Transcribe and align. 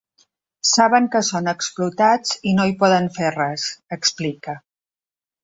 Saben 0.69 1.09
que 1.15 1.21
són 1.27 1.49
explotats 1.51 2.33
i 2.53 2.55
no 2.61 2.65
hi 2.71 2.75
poden 2.81 3.11
fer 3.19 3.29
res, 3.37 3.69
explica. 3.99 4.59